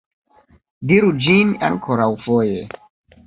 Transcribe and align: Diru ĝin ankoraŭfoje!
Diru 0.91 1.11
ĝin 1.25 1.53
ankoraŭfoje! 1.69 2.65